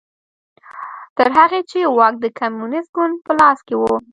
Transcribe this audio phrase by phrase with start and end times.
[1.17, 3.83] تر هغې چې واک د کمونېست ګوند په لاس کې و